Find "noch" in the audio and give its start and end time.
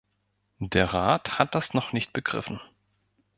1.75-1.93